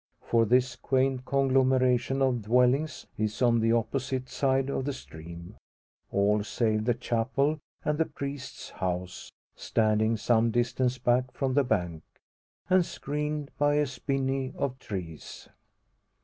For 0.23 0.47
this 0.47 0.75
quaint 0.75 1.25
conglomeration 1.25 2.23
of 2.23 2.41
dwellings 2.41 3.05
is 3.19 3.39
on 3.39 3.59
the 3.59 3.71
opposite 3.73 4.29
side 4.29 4.67
of 4.67 4.85
the 4.85 4.93
stream; 4.93 5.57
all 6.11 6.43
save 6.43 6.85
the 6.85 6.95
chapel, 6.95 7.59
and 7.85 7.99
the 7.99 8.05
priest's 8.07 8.71
house, 8.71 9.31
standing 9.55 10.17
some 10.17 10.49
distance 10.49 10.97
back 10.97 11.31
from 11.31 11.53
the 11.53 11.63
bank, 11.63 12.01
and 12.67 12.83
screened 12.83 13.51
by 13.59 13.75
a 13.75 13.85
spinney 13.85 14.51
of 14.55 14.79
trees. 14.79 15.49